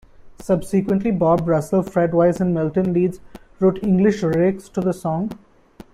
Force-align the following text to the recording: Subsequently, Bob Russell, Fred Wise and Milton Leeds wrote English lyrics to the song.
Subsequently, 0.39 1.11
Bob 1.11 1.47
Russell, 1.47 1.83
Fred 1.83 2.11
Wise 2.11 2.41
and 2.41 2.55
Milton 2.55 2.91
Leeds 2.91 3.19
wrote 3.59 3.83
English 3.83 4.23
lyrics 4.23 4.67
to 4.69 4.81
the 4.81 4.93
song. 4.93 5.29